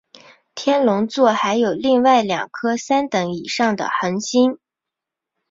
[0.55, 4.57] 天龙座还有另外两颗三等以上的恒星。